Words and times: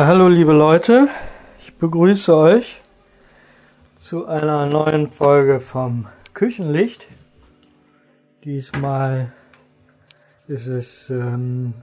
Ja, 0.00 0.06
hallo 0.06 0.28
liebe 0.28 0.52
Leute, 0.52 1.08
ich 1.58 1.76
begrüße 1.76 2.34
euch 2.34 2.80
zu 3.98 4.24
einer 4.24 4.64
neuen 4.64 5.08
Folge 5.08 5.60
vom 5.60 6.06
Küchenlicht. 6.32 7.06
Diesmal 8.42 9.30
ist 10.48 10.68
es 10.68 11.10
ähm, 11.10 11.74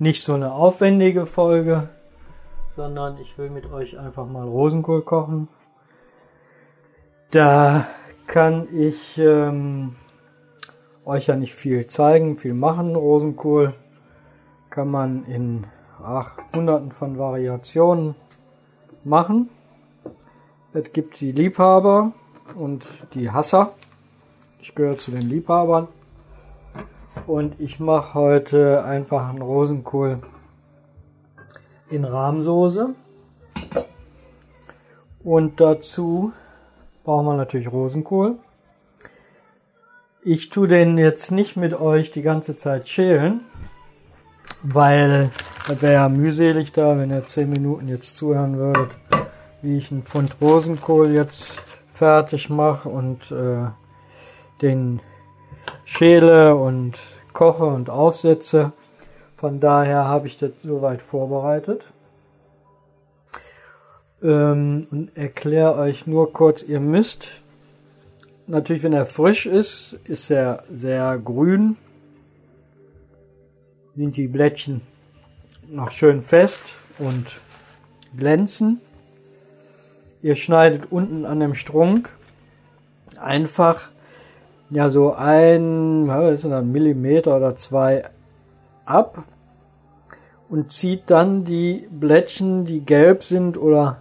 nicht 0.00 0.24
so 0.24 0.34
eine 0.34 0.50
aufwendige 0.50 1.24
Folge, 1.24 1.88
sondern 2.74 3.18
ich 3.18 3.38
will 3.38 3.48
mit 3.48 3.70
euch 3.70 3.96
einfach 3.96 4.26
mal 4.26 4.42
Rosenkohl 4.42 5.02
kochen. 5.02 5.46
Da 7.30 7.86
kann 8.26 8.66
ich 8.76 9.16
ähm, 9.18 9.94
euch 11.04 11.28
ja 11.28 11.36
nicht 11.36 11.54
viel 11.54 11.86
zeigen, 11.86 12.38
viel 12.38 12.54
machen. 12.54 12.96
Rosenkohl 12.96 13.72
kann 14.68 14.90
man 14.90 15.24
in 15.26 15.64
ach, 16.04 16.36
hunderten 16.54 16.92
von 16.92 17.18
Variationen 17.18 18.14
machen. 19.04 19.48
Es 20.72 20.92
gibt 20.92 21.20
die 21.20 21.32
Liebhaber 21.32 22.12
und 22.56 22.86
die 23.14 23.30
Hasser. 23.30 23.72
Ich 24.60 24.74
gehöre 24.74 24.98
zu 24.98 25.10
den 25.10 25.28
Liebhabern. 25.28 25.88
Und 27.26 27.60
ich 27.60 27.78
mache 27.78 28.14
heute 28.14 28.84
einfach 28.84 29.28
einen 29.28 29.42
Rosenkohl 29.42 30.20
in 31.90 32.04
Rahmsoße. 32.04 32.94
Und 35.22 35.60
dazu 35.60 36.32
brauchen 37.04 37.26
wir 37.26 37.36
natürlich 37.36 37.70
Rosenkohl. 37.70 38.38
Ich 40.24 40.50
tue 40.50 40.68
den 40.68 40.98
jetzt 40.98 41.30
nicht 41.30 41.56
mit 41.56 41.74
euch 41.74 42.12
die 42.12 42.22
ganze 42.22 42.56
Zeit 42.56 42.88
schälen, 42.88 43.40
weil 44.62 45.30
das 45.68 45.82
wäre 45.82 45.92
ja 45.94 46.08
mühselig 46.08 46.72
da, 46.72 46.96
wenn 46.98 47.10
ihr 47.10 47.26
10 47.26 47.50
Minuten 47.50 47.88
jetzt 47.88 48.16
zuhören 48.16 48.58
würdet, 48.58 48.90
wie 49.60 49.78
ich 49.78 49.90
einen 49.90 50.02
Pfund 50.02 50.36
Rosenkohl 50.40 51.12
jetzt 51.12 51.62
fertig 51.92 52.50
mache 52.50 52.88
und 52.88 53.30
äh, 53.30 53.66
den 54.60 55.00
schäle 55.84 56.56
und 56.56 56.98
koche 57.32 57.66
und 57.66 57.90
aufsetze. 57.90 58.72
Von 59.36 59.60
daher 59.60 60.04
habe 60.04 60.26
ich 60.26 60.36
das 60.38 60.50
soweit 60.58 61.02
vorbereitet. 61.02 61.84
Ähm, 64.22 64.86
und 64.90 65.16
erkläre 65.16 65.76
euch 65.76 66.06
nur 66.06 66.32
kurz, 66.32 66.62
ihr 66.62 66.80
müsst 66.80 67.28
natürlich, 68.46 68.82
wenn 68.82 68.92
er 68.92 69.06
frisch 69.06 69.46
ist, 69.46 69.98
ist 70.04 70.30
er 70.30 70.62
sehr 70.70 71.18
grün. 71.18 71.76
Sind 73.94 74.16
die 74.16 74.26
Blättchen 74.26 74.80
noch 75.68 75.90
schön 75.90 76.22
fest 76.22 76.60
und 76.98 77.26
glänzen. 78.16 78.80
Ihr 80.22 80.36
schneidet 80.36 80.90
unten 80.90 81.26
an 81.26 81.40
dem 81.40 81.54
Strunk 81.54 82.10
einfach 83.18 83.90
ja 84.70 84.88
so 84.88 85.12
ein, 85.12 86.08
was 86.08 86.34
ist 86.34 86.50
das, 86.50 86.64
Millimeter 86.64 87.36
oder 87.36 87.56
zwei 87.56 88.04
ab 88.84 89.24
und 90.48 90.72
zieht 90.72 91.10
dann 91.10 91.44
die 91.44 91.86
Blättchen, 91.90 92.64
die 92.64 92.80
gelb 92.80 93.22
sind 93.22 93.58
oder 93.58 94.00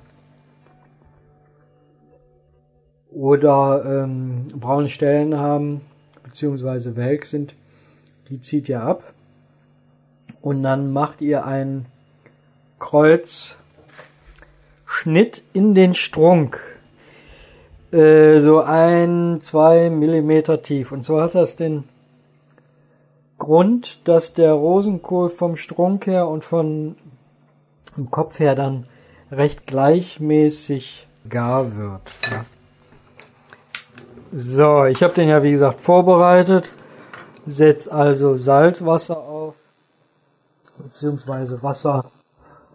oder 3.11 3.83
ähm, 3.85 4.45
braune 4.55 4.87
Stellen 4.87 5.37
haben 5.37 5.81
beziehungsweise 6.23 6.95
welk 6.95 7.25
sind, 7.25 7.55
die 8.29 8.41
zieht 8.41 8.69
ihr 8.69 8.81
ab 8.81 9.13
und 10.41 10.63
dann 10.63 10.91
macht 10.91 11.21
ihr 11.21 11.45
einen 11.45 11.85
Kreuzschnitt 12.79 13.53
in 15.53 15.75
den 15.75 15.93
Strunk. 15.93 16.59
Äh, 17.91 18.39
so 18.39 18.61
ein, 18.61 19.39
zwei 19.41 19.89
Millimeter 19.89 20.61
tief. 20.61 20.91
Und 20.91 21.05
so 21.05 21.21
hat 21.21 21.35
das 21.35 21.55
den 21.55 21.83
Grund, 23.37 23.99
dass 24.07 24.33
der 24.33 24.53
Rosenkohl 24.53 25.29
vom 25.29 25.55
Strunk 25.55 26.07
her 26.07 26.27
und 26.27 26.43
von 26.43 26.95
dem 27.97 28.09
Kopf 28.09 28.39
her 28.39 28.55
dann 28.55 28.85
recht 29.31 29.67
gleichmäßig 29.67 31.07
gar 31.29 31.75
wird. 31.77 32.01
Ja. 32.31 32.45
So, 34.33 34.85
ich 34.85 35.03
habe 35.03 35.13
den 35.13 35.27
ja 35.27 35.43
wie 35.43 35.51
gesagt 35.51 35.81
vorbereitet. 35.81 36.65
Setz 37.45 37.87
also 37.87 38.37
Salzwasser 38.37 39.27
beziehungsweise 40.81 41.61
Wasser 41.63 42.05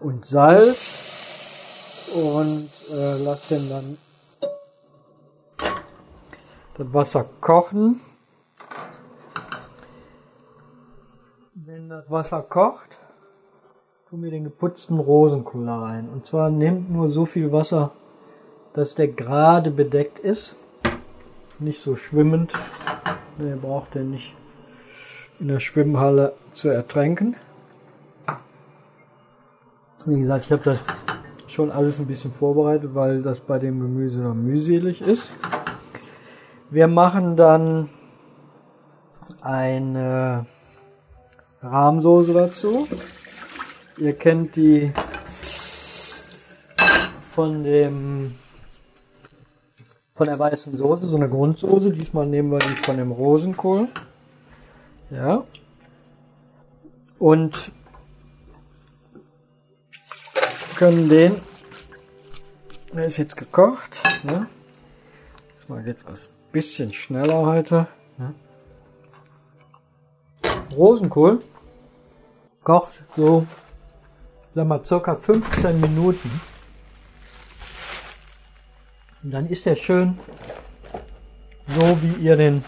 und 0.01 0.25
Salz 0.25 2.11
und 2.15 2.71
äh, 2.93 3.23
lass 3.25 3.49
den 3.49 3.69
dann 3.69 3.99
das 6.77 6.93
Wasser 6.93 7.27
kochen. 7.41 8.01
Wenn 11.55 11.89
das 11.89 12.11
Wasser 12.11 12.43
kocht, 12.43 12.99
tun 14.09 14.23
wir 14.23 14.31
den 14.31 14.45
geputzten 14.45 14.99
Rosenkohl 14.99 15.69
rein. 15.69 16.09
Und 16.09 16.27
zwar 16.27 16.51
nehmt 16.51 16.91
nur 16.91 17.11
so 17.11 17.25
viel 17.25 17.51
Wasser, 17.51 17.93
dass 18.75 18.95
der 18.95 19.09
gerade 19.09 19.71
bedeckt 19.71 20.19
ist. 20.19 20.55
Nicht 21.59 21.81
so 21.81 21.97
schwimmend. 21.97 22.53
Ihr 23.39 23.57
braucht 23.57 23.95
den 23.95 24.11
nicht 24.11 24.35
in 25.41 25.49
der 25.49 25.61
Schwimmhalle 25.61 26.35
zu 26.55 26.69
ertränken. 26.69 27.37
Wie 30.09 30.21
gesagt, 30.21 30.45
ich 30.45 30.53
habe 30.53 30.63
das 30.63 30.85
schon 31.49 31.73
alles 31.73 31.99
ein 31.99 32.07
bisschen 32.07 32.31
vorbereitet, 32.31 32.95
weil 32.95 33.23
das 33.23 33.41
bei 33.41 33.59
dem 33.59 33.81
Gemüse 33.81 34.19
noch 34.21 34.35
mühselig 34.35 35.01
ist. 35.01 35.31
Wir 36.71 36.87
machen 36.87 37.37
dann 37.37 37.89
eine 39.41 40.47
Rahmsoße 41.61 42.35
dazu. 42.35 42.87
Ihr 43.99 44.13
kennt 44.13 44.55
die 44.55 44.93
von 47.33 47.65
dem 47.65 48.37
von 50.15 50.29
der 50.29 50.39
weißen 50.39 50.77
Soße, 50.77 51.07
so 51.07 51.17
eine 51.17 51.29
Grundsoße. 51.29 51.91
Diesmal 51.91 52.27
nehmen 52.27 52.53
wir 52.53 52.59
die 52.59 52.77
von 52.85 52.97
dem 52.97 53.11
Rosenkohl. 53.11 53.89
Ja. 55.11 55.43
Und 57.19 57.73
können 60.77 61.09
den, 61.09 61.41
der 62.93 63.07
ist 63.07 63.17
jetzt 63.17 63.37
gekocht, 63.37 64.01
ne? 64.23 64.47
Mal 65.69 65.85
jetzt 65.85 66.07
ein 66.07 66.15
bisschen 66.53 66.93
schneller 66.93 67.45
heute. 67.45 67.89
Ne? 68.19 68.35
Rosenkohl 70.71 71.41
kocht 72.63 73.03
so, 73.17 73.45
sag 74.55 74.67
mal, 74.69 74.85
circa 74.85 75.17
15 75.17 75.81
Minuten. 75.81 76.41
Und 79.25 79.33
dann 79.33 79.49
ist 79.49 79.67
er 79.67 79.75
schön 79.75 80.21
so, 81.67 82.01
wie 82.01 82.23
ihr 82.23 82.37
den 82.37 82.63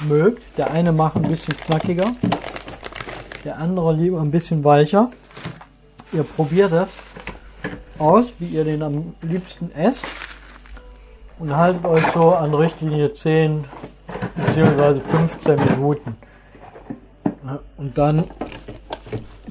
mögt. 0.00 0.42
Der 0.58 0.72
eine 0.72 0.92
macht 0.92 1.16
ein 1.16 1.22
bisschen 1.22 1.56
knackiger, 1.56 2.14
der 3.46 3.56
andere 3.56 3.94
lieber 3.94 4.20
ein 4.20 4.30
bisschen 4.30 4.62
weicher. 4.62 5.10
Ihr 6.12 6.24
probiert 6.24 6.72
es 6.72 7.03
aus, 7.98 8.26
wie 8.38 8.46
ihr 8.46 8.64
den 8.64 8.82
am 8.82 9.14
liebsten 9.22 9.70
esst 9.72 10.04
und 11.38 11.54
haltet 11.56 11.84
euch 11.84 12.04
so 12.12 12.34
an 12.34 12.54
Richtlinie 12.54 13.12
10 13.12 13.64
bzw. 14.36 15.00
15 15.00 15.64
Minuten. 15.70 16.16
Und 17.76 17.98
dann 17.98 18.30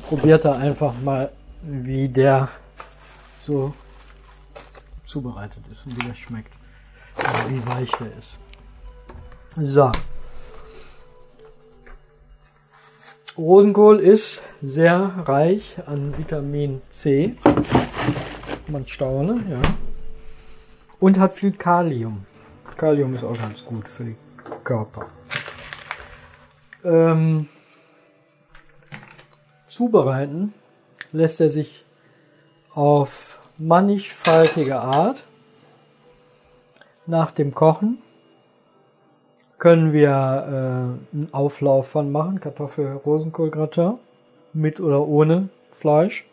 probiert 0.08 0.46
er 0.46 0.58
einfach 0.58 0.94
mal, 1.04 1.32
wie 1.62 2.10
der 2.10 2.50
so 3.46 3.74
zubereitet 5.06 5.64
ist 5.72 5.86
und 5.86 5.96
wie 6.02 6.08
der 6.08 6.16
schmeckt. 6.16 6.52
Und 7.18 7.52
wie 7.52 7.68
weich 7.68 7.92
der 8.00 8.08
ist. 8.18 8.38
So. 9.56 9.92
Rosenkohl 13.38 14.00
ist 14.00 14.42
sehr 14.62 15.12
reich 15.26 15.76
an 15.86 16.18
Vitamin 16.18 16.82
C. 16.90 17.36
Man 18.68 18.88
staune, 18.88 19.44
ja. 19.50 19.62
Und 21.00 21.20
hat 21.20 21.34
viel 21.34 21.52
Kalium. 21.52 22.26
Kalium 22.78 23.14
ist 23.16 23.24
auch 23.24 23.38
ganz 23.38 23.64
gut 23.66 23.88
für 23.88 24.04
den 24.04 24.18
Körper. 24.64 25.08
Ähm, 26.84 27.48
zubereiten 29.68 30.54
lässt 31.12 31.40
er 31.42 31.50
sich 31.50 31.86
auf 32.74 33.40
mannigfaltige 33.58 34.80
Art. 34.80 35.24
Nach 37.06 37.32
dem 37.32 37.54
Kochen 37.54 38.02
können 39.58 39.94
wir 39.94 40.10
äh, 40.10 41.16
einen 41.16 41.30
Auflauf 41.32 41.88
von 41.88 42.12
machen, 42.12 42.40
Kartoffel-Rosenkohl-Gratin, 42.40 43.94
mit 44.54 44.80
oder 44.80 45.08
ohne 45.08 45.50
Fleisch. 45.72 46.26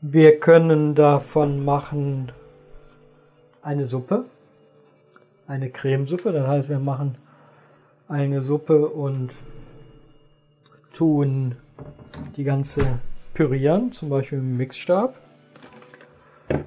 Wir 0.00 0.38
können 0.38 0.94
davon 0.94 1.64
machen 1.64 2.30
eine 3.62 3.88
Suppe, 3.88 4.26
eine 5.48 5.70
Cremesuppe. 5.70 6.30
Das 6.30 6.46
heißt, 6.46 6.68
wir 6.68 6.78
machen 6.78 7.16
eine 8.06 8.42
Suppe 8.42 8.86
und 8.86 9.30
tun 10.92 11.56
die 12.36 12.44
ganze 12.44 13.00
pürieren, 13.34 13.92
zum 13.92 14.08
Beispiel 14.08 14.38
im 14.38 14.56
Mixstab. 14.56 15.16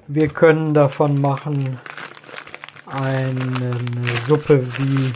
Wir 0.08 0.28
können 0.28 0.74
davon 0.74 1.18
machen 1.18 1.78
eine 2.86 3.72
Suppe 4.26 4.62
wie 4.76 5.10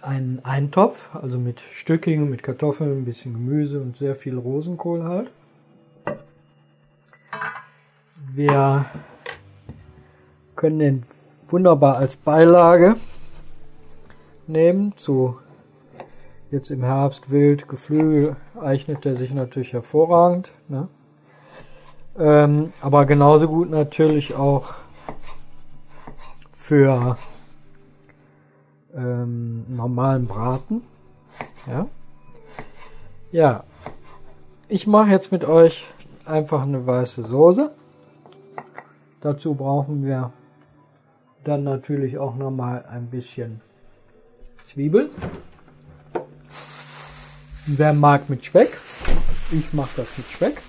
einen 0.00 0.42
Eintopf, 0.42 1.14
also 1.14 1.38
mit 1.38 1.60
Stückingen, 1.74 2.30
mit 2.30 2.42
Kartoffeln, 2.42 3.02
ein 3.02 3.04
bisschen 3.04 3.34
Gemüse 3.34 3.78
und 3.78 3.98
sehr 3.98 4.16
viel 4.16 4.38
Rosenkohl 4.38 5.04
halt. 5.04 5.30
Wir 8.40 8.86
können 10.56 10.78
den 10.78 11.02
wunderbar 11.48 11.98
als 11.98 12.16
Beilage 12.16 12.96
nehmen 14.46 14.96
zu 14.96 15.38
jetzt 16.50 16.70
im 16.70 16.82
Herbst 16.82 17.30
wild 17.30 17.68
Geflügel 17.68 18.36
eignet 18.58 19.04
er 19.04 19.14
sich 19.16 19.34
natürlich 19.34 19.74
hervorragend. 19.74 20.52
Ne? 20.68 20.88
Ähm, 22.18 22.72
aber 22.80 23.04
genauso 23.04 23.46
gut 23.46 23.68
natürlich 23.68 24.34
auch 24.34 24.72
für 26.54 27.18
ähm, 28.96 29.66
normalen 29.68 30.26
Braten. 30.26 30.80
Ja. 31.66 31.86
Ja. 33.32 33.64
Ich 34.68 34.86
mache 34.86 35.10
jetzt 35.10 35.30
mit 35.30 35.44
euch 35.44 35.86
einfach 36.24 36.62
eine 36.62 36.86
weiße 36.86 37.26
Soße. 37.26 37.74
Dazu 39.20 39.54
brauchen 39.54 40.04
wir 40.06 40.32
dann 41.44 41.64
natürlich 41.64 42.18
auch 42.18 42.36
noch 42.36 42.50
mal 42.50 42.84
ein 42.86 43.10
bisschen 43.10 43.60
Zwiebel. 44.64 45.10
Wer 47.66 47.92
mag 47.92 48.30
mit 48.30 48.44
Speck? 48.44 48.78
Ich 49.52 49.72
mache 49.74 49.90
das 49.96 50.16
mit 50.16 50.26
Speck. 50.26 50.62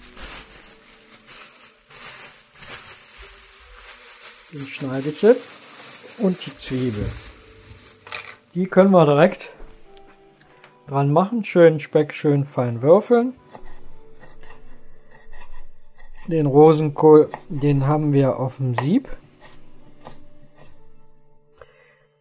Den 4.51 4.67
schneide 4.67 5.09
ich 5.09 5.21
jetzt. 5.21 6.19
Und 6.19 6.45
die 6.45 6.57
Zwiebel. 6.57 7.05
Die 8.53 8.65
können 8.65 8.91
wir 8.91 9.05
direkt 9.05 9.51
dran 10.87 11.13
machen. 11.13 11.45
Schön 11.45 11.79
Speck, 11.79 12.13
schön 12.13 12.45
fein 12.45 12.81
würfeln. 12.81 13.33
Den 16.31 16.45
Rosenkohl, 16.45 17.29
den 17.49 17.87
haben 17.87 18.13
wir 18.13 18.39
auf 18.39 18.55
dem 18.55 18.73
Sieb. 18.75 19.09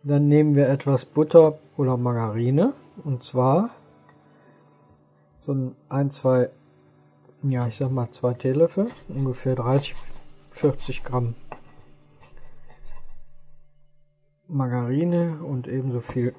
Dann 0.02 0.26
nehmen 0.26 0.56
wir 0.56 0.68
etwas 0.68 1.04
Butter 1.04 1.60
oder 1.76 1.96
Margarine. 1.96 2.72
Und 3.04 3.22
zwar 3.22 3.70
so 5.42 5.72
ein, 5.88 6.10
zwei, 6.10 6.50
ja, 7.44 7.68
ich 7.68 7.76
sag 7.76 7.92
mal 7.92 8.10
zwei 8.10 8.34
Teelöffel, 8.34 8.90
ungefähr 9.08 9.54
30, 9.54 9.94
40 10.50 11.04
Gramm 11.04 11.36
Margarine 14.48 15.38
und 15.44 15.68
ebenso 15.68 16.00
viel 16.00 16.34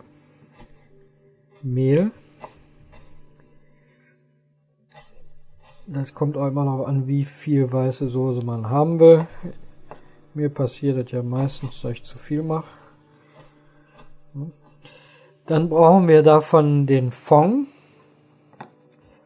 Mehl. 1.62 2.12
Das 5.93 6.13
kommt 6.13 6.38
auch 6.38 6.47
immer 6.47 6.63
noch 6.63 6.85
an, 6.85 7.05
wie 7.05 7.25
viel 7.25 7.69
weiße 7.69 8.07
Soße 8.07 8.45
man 8.45 8.69
haben 8.69 9.01
will. 9.01 9.27
Mir 10.33 10.47
passiert 10.47 11.05
es 11.05 11.11
ja 11.11 11.21
meistens, 11.21 11.81
dass 11.81 11.91
ich 11.91 12.03
zu 12.03 12.17
viel 12.17 12.43
mache. 12.43 12.69
Dann 15.47 15.67
brauchen 15.67 16.07
wir 16.07 16.23
davon 16.23 16.88
den 16.88 17.11
Fond 17.11 17.67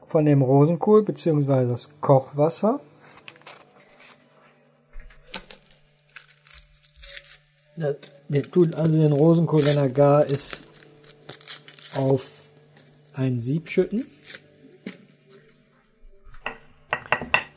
von 0.07 0.25
dem 0.25 0.41
Rosenkohl 0.41 1.03
bzw. 1.03 1.67
das 1.67 2.01
Kochwasser. 2.01 2.79
Wir 8.27 8.49
tun 8.49 8.73
also 8.73 8.97
den 8.97 9.11
Rosenkohl, 9.11 9.63
wenn 9.65 9.77
er 9.77 9.89
gar 9.89 10.25
ist, 10.25 10.63
auf 11.95 12.27
ein 13.13 13.39
Sieb 13.39 13.69
schütten. 13.69 14.07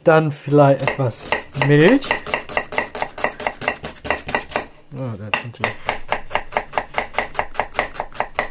Dann 0.08 0.32
vielleicht 0.32 0.88
etwas 0.88 1.28
Milch. 1.66 2.08
Oh, 4.96 5.12
das 5.18 5.42
sind 5.42 5.58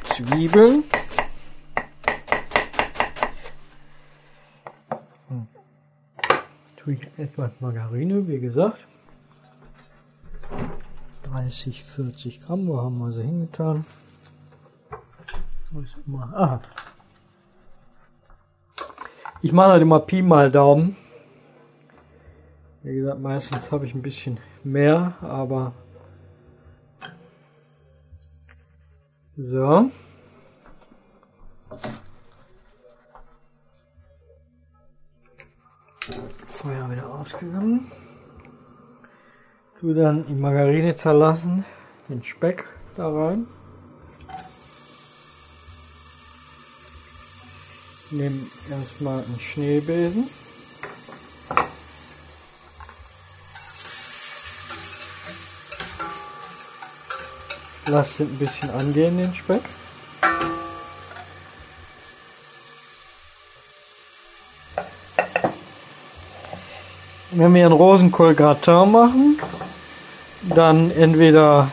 Zwiebeln. 0.03 0.83
Hm. 5.29 5.47
Tue 6.75 6.93
ich 6.93 7.07
etwas 7.17 7.49
Margarine, 7.59 8.27
wie 8.27 8.39
gesagt. 8.39 8.85
30, 11.23 11.83
40 11.85 12.41
Gramm. 12.41 12.67
Wo 12.67 12.79
haben 12.83 12.99
wir 12.99 13.11
sie 13.11 13.23
hingetan? 13.23 13.83
Ich 19.41 19.51
mache 19.53 19.71
halt 19.71 19.81
immer 19.81 20.01
Pi 20.01 20.21
mal 20.21 20.51
Daumen. 20.51 20.95
Gesagt, 23.07 23.23
meistens 23.23 23.71
habe 23.71 23.85
ich 23.85 23.95
ein 23.95 24.01
bisschen 24.01 24.37
mehr, 24.65 25.15
aber 25.21 25.71
so. 29.37 29.89
Feuer 36.49 36.91
wieder 36.91 37.09
ausgegangen. 37.09 37.89
Tu 39.79 39.93
dann 39.93 40.27
die 40.27 40.33
Margarine 40.33 40.93
zerlassen, 40.97 41.63
den 42.09 42.21
Speck 42.25 42.65
da 42.97 43.09
rein. 43.09 43.47
Nehme 48.11 48.35
erstmal 48.69 49.23
einen 49.23 49.39
Schneebesen. 49.39 50.25
Lass 57.89 58.17
den 58.17 58.27
ein 58.27 58.37
bisschen 58.37 58.69
angehen, 58.71 59.17
den 59.17 59.33
Speck. 59.33 59.61
Wenn 67.31 67.53
wir 67.53 67.65
einen 67.65 67.73
Rosenkohl-Gratin 67.73 68.91
machen, 68.91 69.39
dann 70.55 70.91
entweder 70.91 71.69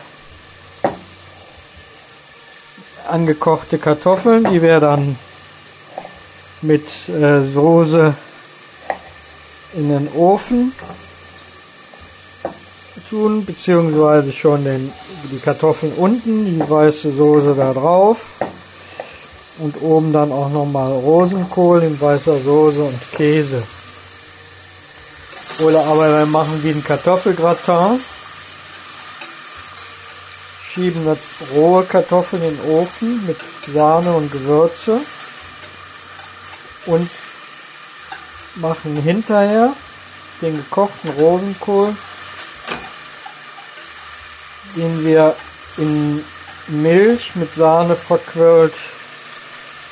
angekochte 3.09 3.77
Kartoffeln, 3.77 4.45
die 4.51 4.61
wir 4.61 4.79
dann 4.79 5.17
mit 6.61 6.85
äh, 7.09 7.41
Soße 7.41 8.13
in 9.73 9.89
den 9.89 10.07
Ofen 10.13 10.73
tun, 13.15 13.45
beziehungsweise 13.45 14.31
schon 14.33 14.63
den, 14.65 14.91
die 15.31 15.39
Kartoffeln 15.39 15.93
unten, 15.93 16.45
die 16.45 16.69
weiße 16.69 17.13
Soße 17.13 17.55
da 17.55 17.71
drauf. 17.71 18.17
Und 19.59 19.81
oben 19.81 20.11
dann 20.11 20.33
auch 20.33 20.49
nochmal 20.49 20.91
Rosenkohl 20.91 21.81
in 21.83 21.99
weißer 21.99 22.37
Soße 22.41 22.83
und 22.83 23.11
Käse. 23.13 23.63
Oder 25.59 25.85
aber 25.85 26.19
wir 26.19 26.25
machen 26.25 26.61
wie 26.61 26.71
ein 26.71 26.83
Kartoffelgratin. 26.83 28.01
Schieben 30.73 31.05
das 31.05 31.19
rohe 31.55 31.85
Kartoffeln 31.85 32.43
in 32.43 32.57
den 32.57 32.69
Ofen 32.69 33.25
mit 33.25 33.37
Sahne 33.73 34.11
und 34.11 34.29
Gewürze. 34.29 34.99
Und 36.87 37.09
machen 38.55 38.97
hinterher 38.97 39.71
den 40.41 40.55
gekochten 40.57 41.11
Rosenkohl, 41.11 41.95
den 44.75 45.05
wir 45.05 45.35
in 45.77 46.23
Milch 46.67 47.35
mit 47.35 47.53
Sahne 47.53 47.95
verquirlt 47.95 48.73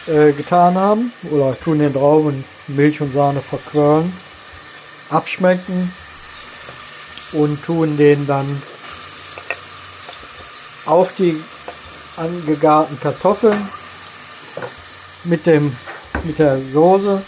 äh, 0.08 0.32
getan 0.32 0.76
haben, 0.76 1.14
oder 1.32 1.58
tun 1.60 1.80
den 1.80 1.94
drauf 1.94 2.26
und 2.26 2.44
Milch 2.68 3.02
und 3.02 3.14
Sahne 3.14 3.42
verquirlen, 3.42 4.12
abschmecken 5.10 5.92
und 7.34 7.64
tun 7.64 7.98
den 7.98 8.26
dann 8.28 8.62
auf 10.86 11.16
die 11.16 11.42
angegarten 12.18 13.00
Kartoffeln 13.00 13.70
mit 15.24 15.46
dem 15.46 15.76
mit 16.24 16.40
der 16.40 16.60
Soße 16.74 17.22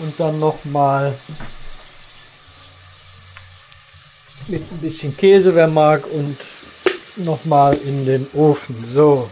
und 0.00 0.20
dann 0.20 0.38
noch 0.38 0.64
mal 0.64 1.14
Mit 4.48 4.62
ein 4.72 4.78
bisschen 4.78 5.14
Käse, 5.14 5.54
wer 5.54 5.68
mag, 5.68 6.06
und 6.10 6.38
nochmal 7.18 7.74
in 7.74 8.06
den 8.06 8.26
Ofen. 8.34 8.76
So. 8.94 9.28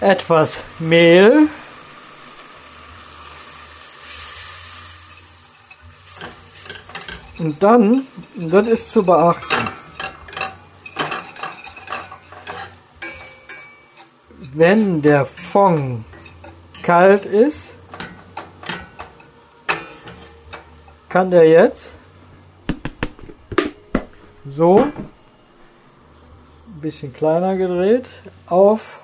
Etwas 0.00 0.56
Mehl. 0.78 1.48
Und 7.38 7.62
dann, 7.62 8.06
das 8.36 8.66
ist 8.68 8.90
zu 8.90 9.02
beachten, 9.02 9.68
wenn 14.54 15.02
der 15.02 15.26
Fond 15.26 16.04
kalt 16.82 17.26
ist, 17.26 17.68
kann 21.08 21.30
der 21.30 21.48
jetzt 21.48 21.92
so 24.56 24.78
ein 24.80 24.92
bisschen 26.80 27.12
kleiner 27.12 27.56
gedreht 27.56 28.06
auf 28.46 28.98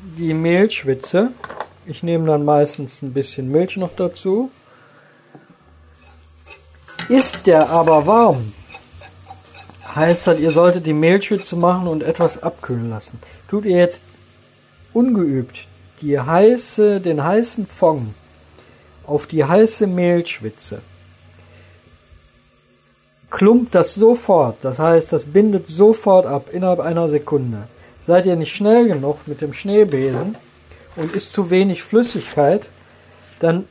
die 0.00 0.32
Mehlschwitze. 0.32 1.32
Ich 1.86 2.02
nehme 2.02 2.26
dann 2.26 2.44
meistens 2.44 3.02
ein 3.02 3.12
bisschen 3.12 3.50
Milch 3.50 3.76
noch 3.76 3.94
dazu. 3.96 4.50
Ist 7.08 7.46
der 7.46 7.68
aber 7.70 8.06
warm, 8.06 8.52
heißt 9.94 10.28
das, 10.28 10.38
ihr 10.38 10.52
solltet 10.52 10.86
die 10.86 10.92
Mehlschwitze 10.92 11.56
machen 11.56 11.88
und 11.88 12.02
etwas 12.02 12.42
abkühlen 12.42 12.90
lassen. 12.90 13.20
Tut 13.48 13.64
ihr 13.64 13.76
jetzt 13.76 14.02
ungeübt 14.92 15.66
die 16.00 16.18
heiße, 16.18 17.00
den 17.00 17.22
heißen 17.22 17.66
Fond 17.66 18.14
auf 19.06 19.26
die 19.26 19.44
heiße 19.44 19.86
Mehlschwitze, 19.86 20.80
klumpt 23.30 23.74
das 23.74 23.94
sofort. 23.94 24.56
Das 24.62 24.78
heißt, 24.78 25.12
das 25.12 25.26
bindet 25.26 25.68
sofort 25.68 26.26
ab 26.26 26.48
innerhalb 26.52 26.80
einer 26.80 27.08
Sekunde. 27.08 27.64
Seid 28.00 28.26
ihr 28.26 28.36
nicht 28.36 28.54
schnell 28.54 28.88
genug 28.88 29.26
mit 29.26 29.40
dem 29.40 29.52
Schneebesen 29.52 30.36
und 30.96 31.14
ist 31.14 31.32
zu 31.32 31.50
wenig 31.50 31.82
Flüssigkeit, 31.82 32.62
dann 33.40 33.66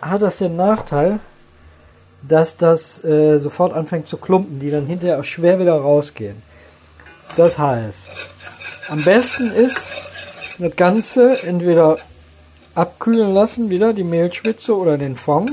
hat 0.00 0.22
das 0.22 0.38
den 0.38 0.56
Nachteil, 0.56 1.18
dass 2.22 2.56
das 2.56 3.02
äh, 3.04 3.38
sofort 3.38 3.72
anfängt 3.72 4.08
zu 4.08 4.16
klumpen, 4.16 4.60
die 4.60 4.70
dann 4.70 4.86
hinterher 4.86 5.20
auch 5.20 5.24
schwer 5.24 5.58
wieder 5.58 5.74
rausgehen. 5.74 6.42
Das 7.36 7.58
heißt, 7.58 8.08
am 8.90 9.04
besten 9.04 9.52
ist 9.52 9.80
das 10.58 10.74
Ganze 10.74 11.42
entweder 11.44 11.98
abkühlen 12.74 13.32
lassen, 13.32 13.70
wieder 13.70 13.92
die 13.92 14.04
Mehlschwitze 14.04 14.76
oder 14.76 14.98
den 14.98 15.16
Fond, 15.16 15.52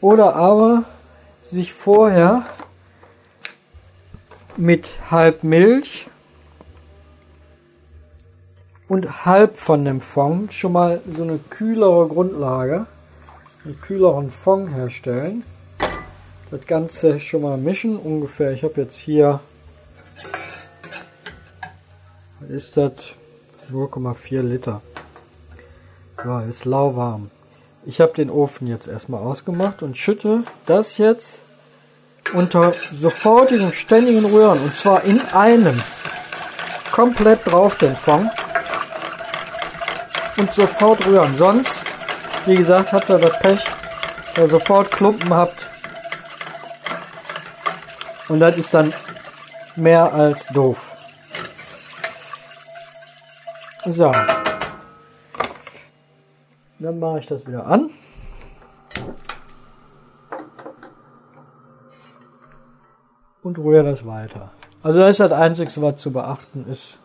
oder 0.00 0.34
aber 0.34 0.84
sich 1.50 1.72
vorher 1.72 2.44
mit 4.56 4.88
halb 5.10 5.44
Milch 5.44 6.08
und 8.88 9.24
halb 9.24 9.56
von 9.56 9.84
dem 9.84 10.00
Fond 10.00 10.52
schon 10.52 10.72
mal 10.72 11.00
so 11.16 11.22
eine 11.22 11.38
kühlere 11.38 12.08
Grundlage, 12.08 12.86
einen 13.64 13.80
kühleren 13.80 14.32
Fond 14.32 14.74
herstellen. 14.74 15.44
Das 16.50 16.66
Ganze 16.66 17.20
schon 17.20 17.42
mal 17.42 17.56
mischen, 17.56 17.96
ungefähr, 17.96 18.52
ich 18.52 18.64
habe 18.64 18.80
jetzt 18.80 18.96
hier 18.96 19.38
ist 22.48 22.76
das 22.76 22.92
0,4 23.72 24.42
Liter. 24.42 24.80
So, 26.22 26.38
ist 26.38 26.64
lauwarm. 26.64 27.30
Ich 27.84 28.00
habe 28.00 28.12
den 28.12 28.30
Ofen 28.30 28.66
jetzt 28.66 28.86
erstmal 28.86 29.22
ausgemacht 29.22 29.82
und 29.82 29.96
schütte 29.96 30.42
das 30.66 30.98
jetzt 30.98 31.40
unter 32.34 32.74
sofortigem 32.94 33.72
ständigen 33.72 34.24
Rühren 34.24 34.60
und 34.60 34.76
zwar 34.76 35.04
in 35.04 35.20
einem 35.32 35.80
komplett 36.90 37.46
drauf 37.46 37.76
den 37.76 37.96
Fond 37.96 38.30
und 40.36 40.52
sofort 40.52 41.06
rühren. 41.06 41.34
Sonst, 41.36 41.82
wie 42.46 42.56
gesagt, 42.56 42.92
habt 42.92 43.08
ihr 43.08 43.18
das 43.18 43.38
Pech, 43.38 43.64
dass 44.34 44.44
ihr 44.44 44.48
sofort 44.48 44.90
Klumpen 44.90 45.32
habt 45.32 45.56
und 48.28 48.40
das 48.40 48.56
ist 48.56 48.74
dann 48.74 48.92
mehr 49.76 50.12
als 50.12 50.46
doof. 50.46 50.87
So. 53.90 54.10
Dann 56.78 56.98
mache 56.98 57.20
ich 57.20 57.26
das 57.26 57.46
wieder 57.46 57.66
an. 57.66 57.88
Und 63.42 63.58
rühre 63.58 63.90
das 63.90 64.04
weiter. 64.04 64.50
Also 64.82 65.00
das 65.00 65.12
ist 65.12 65.20
das 65.20 65.32
Einzige, 65.32 65.70
was 65.80 65.96
zu 65.96 66.12
beachten 66.12 66.66
ist. 66.70 66.98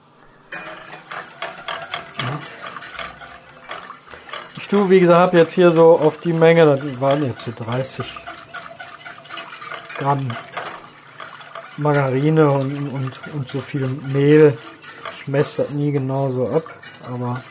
Ich 4.58 4.68
tue, 4.68 4.90
wie 4.90 5.00
gesagt, 5.00 5.34
jetzt 5.34 5.54
hier 5.54 5.72
so 5.72 5.98
auf 5.98 6.20
die 6.20 6.34
Menge, 6.34 6.66
das 6.66 7.00
waren 7.00 7.24
jetzt 7.24 7.46
so 7.46 7.52
30 7.52 8.06
Gramm 10.00 10.28
Margarine 11.78 12.52
und, 12.52 12.90
und, 12.90 13.34
und 13.34 13.48
so 13.48 13.62
viel 13.62 13.88
Mehl. 14.12 14.58
Ich 15.24 15.30
messe 15.30 15.62
das 15.62 15.74
nie 15.74 15.94
genau 15.94 16.30
so 16.32 16.44
ab, 16.44 16.64
aber 17.08 17.42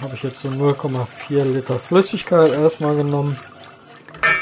habe 0.00 0.14
ich 0.14 0.22
jetzt 0.22 0.40
so 0.40 0.48
0,4 0.48 1.44
Liter 1.44 1.78
Flüssigkeit 1.78 2.54
erstmal 2.54 2.96
genommen. 2.96 3.36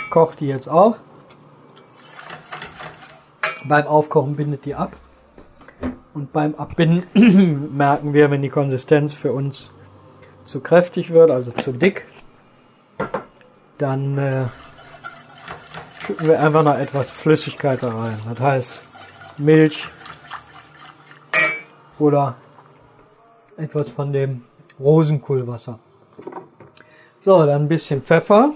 Koche 0.09 0.37
die 0.37 0.47
jetzt 0.47 0.69
auf. 0.69 0.95
Beim 3.65 3.89
Aufkochen 3.89 4.37
bindet 4.37 4.67
die 4.67 4.77
ab. 4.77 4.95
Und 6.15 6.33
beim 6.33 6.55
Abbinden 6.55 7.73
merken 7.77 8.15
wir, 8.15 8.31
wenn 8.31 8.43
die 8.43 8.51
Konsistenz 8.51 9.13
für 9.15 9.33
uns 9.33 9.73
zu 10.45 10.61
kräftig 10.61 11.11
wird, 11.11 11.33
also 11.33 11.51
zu 11.51 11.73
dick, 11.73 12.07
dann 13.79 14.17
äh, 14.17 14.45
schütten 16.05 16.29
wir 16.29 16.41
einfach 16.41 16.63
noch 16.63 16.79
etwas 16.79 17.11
Flüssigkeit 17.11 17.83
da 17.83 17.89
rein. 17.89 18.21
Das 18.29 18.39
heißt 18.39 18.85
Milch, 19.39 19.89
oder 22.01 22.37
etwas 23.57 23.91
von 23.91 24.13
dem 24.13 24.45
Rosenkohlwasser. 24.79 25.79
So, 27.23 27.45
dann 27.45 27.63
ein 27.63 27.69
bisschen 27.69 28.03
Pfeffer. 28.03 28.55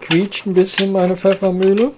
Quietscht 0.00 0.46
ein 0.46 0.52
bisschen 0.52 0.92
meine 0.92 1.16
Pfeffermühle. 1.16 1.92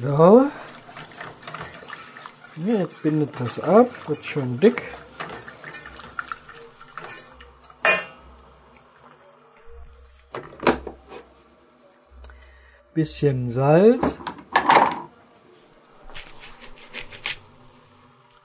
So. 0.00 0.46
Jetzt 2.66 3.02
bindet 3.02 3.30
das 3.38 3.60
ab, 3.60 3.88
wird 4.08 4.24
schön 4.24 4.58
dick. 4.58 4.82
Bisschen 12.94 13.50
Salz 13.50 14.04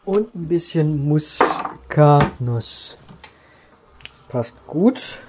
und 0.06 0.34
ein 0.34 0.48
bisschen 0.48 1.06
Muskatnuss. 1.08 2.98
Passt 4.30 4.56
gut. 4.66 5.20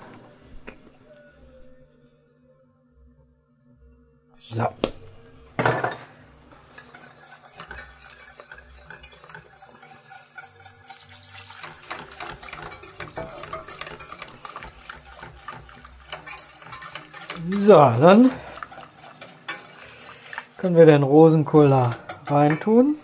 So. 4.37 4.67
So, 17.51 17.75
dann 17.75 18.31
können 20.59 20.75
wir 20.75 20.87
den 20.87 21.05
Rosenkohl 21.05 21.69
da 21.69 21.91
reintun. 22.27 22.97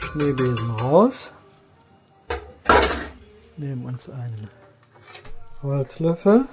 Schneebesen 0.00 0.70
raus. 0.80 1.32
Nehmen 3.58 3.84
uns 3.84 4.08
einen 4.08 4.48
Holzlöffel. 5.62 6.46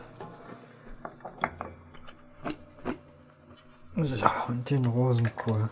So, 3.95 4.15
und 4.49 4.69
den 4.69 4.85
Rosenkohl 4.85 5.69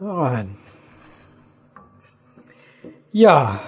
da 0.00 0.14
rein. 0.14 0.56
Ja. 3.12 3.60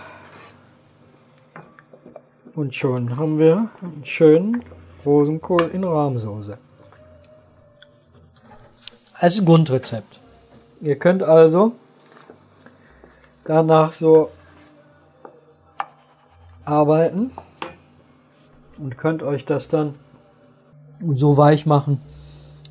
Und 2.54 2.74
schon 2.74 3.16
haben 3.16 3.38
wir 3.38 3.70
einen 3.80 4.04
schönen 4.04 4.64
Rosenkohl 5.06 5.70
in 5.72 5.84
Rahmsoße. 5.84 6.58
Als 9.22 9.44
Grundrezept. 9.44 10.18
Ihr 10.80 10.98
könnt 10.98 11.22
also 11.22 11.76
danach 13.44 13.92
so 13.92 14.32
arbeiten 16.64 17.30
und 18.78 18.98
könnt 18.98 19.22
euch 19.22 19.44
das 19.44 19.68
dann 19.68 19.94
so 21.14 21.36
weich 21.36 21.66
machen, 21.66 22.00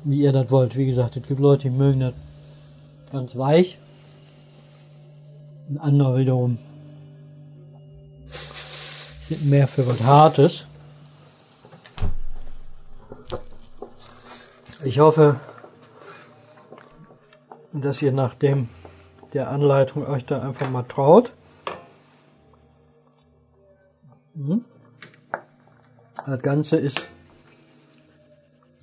wie 0.04 0.20
ihr 0.20 0.32
das 0.32 0.50
wollt. 0.50 0.76
Wie 0.76 0.84
gesagt, 0.84 1.16
es 1.16 1.26
gibt 1.26 1.40
Leute, 1.40 1.70
die 1.70 1.70
mögen 1.70 2.00
das 2.00 2.14
ganz 3.10 3.34
weich. 3.34 3.78
Ein 5.70 5.78
anderer 5.78 6.18
wiederum 6.18 6.58
mehr 9.40 9.66
für 9.66 9.86
was 9.86 10.02
Hartes. 10.02 10.66
Ich 14.84 14.98
hoffe, 14.98 15.40
dass 17.72 18.02
ihr 18.02 18.12
nach 18.12 18.34
dem 18.34 18.68
der 19.32 19.50
Anleitung 19.50 20.06
euch 20.06 20.24
da 20.26 20.42
einfach 20.42 20.70
mal 20.70 20.82
traut. 20.82 21.32
Mhm. 24.34 24.64
Das 26.26 26.42
Ganze 26.42 26.76
ist 26.76 27.08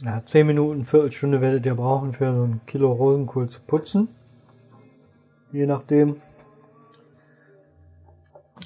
ja, 0.01 0.24
10 0.25 0.48
Minuten, 0.48 0.86
Viertelstunde 0.86 1.41
werdet 1.41 1.65
ihr 1.65 1.75
brauchen 1.75 2.13
für 2.13 2.34
so 2.34 2.43
ein 2.43 2.62
Kilo 2.65 2.91
Rosenkohl 2.91 3.50
zu 3.50 3.60
putzen. 3.62 4.08
Je 5.51 5.65
nachdem. 5.65 6.22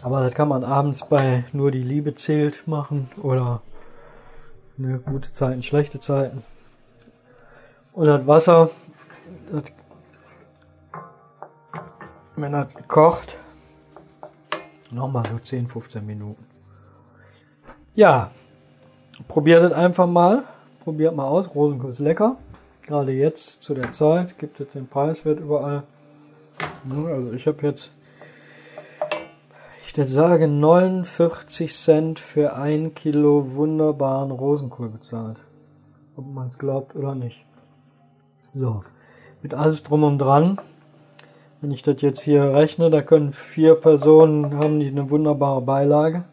Aber 0.01 0.21
das 0.21 0.33
kann 0.33 0.49
man 0.49 0.63
abends 0.63 1.07
bei 1.07 1.43
nur 1.53 1.71
die 1.71 1.81
Liebe 1.81 2.13
zählt 2.15 2.67
machen 2.67 3.09
oder 3.21 3.61
ne, 4.77 4.99
gute 4.99 5.31
Zeiten, 5.33 5.63
schlechte 5.63 5.99
Zeiten. 5.99 6.43
Und 7.93 8.07
das 8.07 8.27
Wasser, 8.27 8.69
das, 9.51 9.63
wenn 12.35 12.51
das 12.51 12.67
kocht, 12.87 13.37
nochmal 14.91 15.25
so 15.27 15.37
10, 15.37 15.67
15 15.67 16.05
Minuten. 16.05 16.45
Ja, 17.95 18.31
probiert 19.27 19.63
es 19.63 19.71
einfach 19.71 20.07
mal. 20.07 20.43
Probiert 20.83 21.15
mal 21.15 21.27
aus. 21.27 21.53
Rosenkohl 21.53 21.91
ist 21.91 21.99
lecker. 21.99 22.37
Gerade 22.81 23.11
jetzt 23.13 23.63
zu 23.63 23.73
der 23.73 23.91
Zeit 23.91 24.37
gibt 24.37 24.59
es 24.59 24.69
den 24.71 24.87
Preis, 24.87 25.23
wird 25.23 25.39
überall. 25.39 25.83
Also 26.89 27.31
ich 27.31 27.47
habe 27.47 27.65
jetzt, 27.65 27.91
ich 29.85 30.09
sagen, 30.09 30.59
49 30.59 31.73
Cent 31.73 32.19
für 32.19 32.55
ein 32.55 32.93
Kilo 32.93 33.53
wunderbaren 33.53 34.31
Rosenkohl 34.31 34.89
bezahlt. 34.89 35.37
Ob 36.17 36.25
man 36.25 36.47
es 36.47 36.57
glaubt 36.57 36.95
oder 36.95 37.15
nicht. 37.15 37.45
So, 38.53 38.83
mit 39.41 39.53
alles 39.53 39.81
drum 39.83 40.03
und 40.03 40.19
dran. 40.19 40.57
Wenn 41.63 41.71
ich 41.71 41.81
das 41.81 42.01
jetzt 42.01 42.21
hier 42.21 42.53
rechne, 42.53 42.91
da 42.91 43.01
können 43.01 43.33
vier 43.33 43.73
Personen 43.73 44.57
haben 44.57 44.79
die 44.79 44.87
eine 44.87 45.09
wunderbare 45.09 45.61
Beilage 45.61 46.25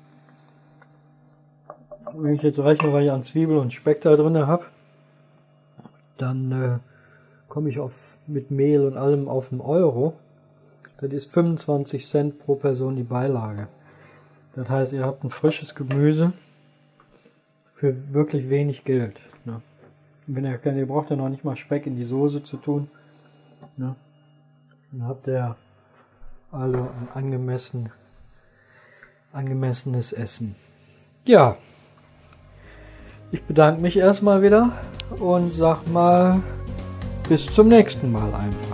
wenn 2.15 2.35
ich 2.35 2.43
jetzt 2.43 2.59
rechne, 2.59 2.93
weil 2.93 3.05
ich 3.05 3.11
an 3.11 3.25
Zwiebel 3.25 3.59
und 3.59 3.73
Speck 3.73 4.01
da 4.03 4.15
drin 4.15 4.47
habe, 4.47 4.65
dann 6.17 6.53
äh, 6.53 6.79
komme 7.49 7.71
ich 7.71 7.79
auf 7.79 8.19
mit 8.27 8.51
Mehl 8.51 8.85
und 8.85 8.97
allem 8.97 9.29
auf 9.29 9.53
einen 9.53 9.61
Euro. 9.61 10.15
Das 11.01 11.11
ist 11.13 11.31
25 11.33 12.07
Cent 12.07 12.39
pro 12.39 12.55
Person 12.55 12.97
die 12.97 13.03
Beilage. 13.03 13.69
Das 14.55 14.69
heißt, 14.69 14.93
ihr 14.93 15.05
habt 15.05 15.25
ein 15.25 15.31
frisches 15.31 15.75
Gemüse 15.75 16.33
für 17.73 18.13
wirklich 18.13 18.51
wenig 18.51 18.85
Geld. 18.85 19.19
Ne? 19.45 19.63
wenn 20.27 20.45
ihr, 20.45 20.61
ihr 20.77 20.87
braucht 20.87 21.11
ja 21.11 21.17
noch 21.17 21.29
nicht 21.29 21.45
mal 21.45 21.57
Speck 21.57 21.87
in 21.87 21.97
die 21.97 22.05
Soße 22.05 22.43
zu 22.45 22.59
tun. 22.59 22.91
Ne? 23.77 23.95
Dann 24.93 25.07
habt 25.07 25.27
ihr 25.29 25.57
also 26.51 26.79
ein 26.79 27.09
angemessen, 27.15 27.91
angemessenes 29.33 30.13
Essen. 30.13 30.57
Ja, 31.25 31.57
ich 33.31 33.43
bedanke 33.45 33.81
mich 33.81 33.97
erstmal 33.97 34.43
wieder 34.43 34.73
und 35.21 35.53
sag 35.53 35.87
mal 35.87 36.43
bis 37.29 37.47
zum 37.47 37.69
nächsten 37.69 38.11
Mal 38.11 38.35
einfach. 38.35 38.70